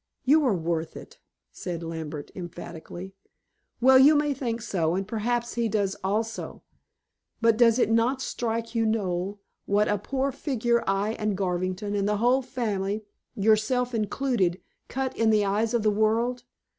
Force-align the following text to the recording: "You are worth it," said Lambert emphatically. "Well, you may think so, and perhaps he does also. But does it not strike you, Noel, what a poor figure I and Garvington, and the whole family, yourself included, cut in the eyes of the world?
"You 0.25 0.43
are 0.47 0.55
worth 0.55 0.97
it," 0.97 1.19
said 1.51 1.83
Lambert 1.83 2.31
emphatically. 2.33 3.13
"Well, 3.79 3.99
you 3.99 4.15
may 4.15 4.33
think 4.33 4.59
so, 4.63 4.95
and 4.95 5.07
perhaps 5.07 5.53
he 5.53 5.69
does 5.69 5.95
also. 6.03 6.63
But 7.39 7.55
does 7.55 7.77
it 7.77 7.91
not 7.91 8.19
strike 8.19 8.73
you, 8.73 8.83
Noel, 8.87 9.39
what 9.67 9.87
a 9.87 9.99
poor 9.99 10.31
figure 10.31 10.83
I 10.87 11.11
and 11.19 11.37
Garvington, 11.37 11.93
and 11.93 12.09
the 12.09 12.17
whole 12.17 12.41
family, 12.41 13.03
yourself 13.35 13.93
included, 13.93 14.59
cut 14.87 15.15
in 15.15 15.29
the 15.29 15.45
eyes 15.45 15.71
of 15.71 15.83
the 15.83 15.91
world? 15.91 16.45